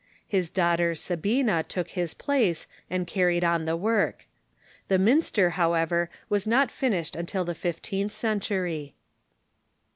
[0.27, 4.25] His daughter Sabina took his place and carried on his work.
[4.87, 8.95] The minster, however, was not finished until the fifteenth century.